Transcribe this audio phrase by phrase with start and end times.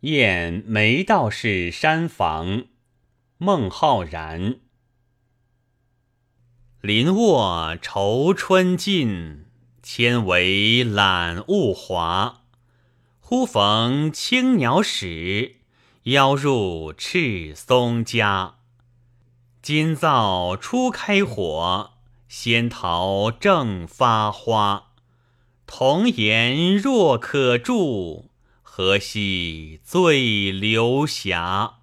[0.00, 2.64] 宴梅道士山房，
[3.36, 4.60] 孟浩然。
[6.80, 9.44] 林卧愁春尽，
[9.82, 12.44] 千围揽物华。
[13.20, 15.56] 忽逢青鸟使，
[16.04, 18.54] 邀入赤松家。
[19.60, 21.90] 今灶初开火，
[22.26, 24.92] 仙桃正发花。
[25.66, 28.29] 童言若可住。
[28.72, 31.79] 何夕醉流霞？